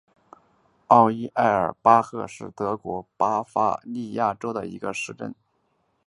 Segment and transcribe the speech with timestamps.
[0.87, 5.35] 奥伊埃尔巴赫是德国巴伐利亚州的一个市镇。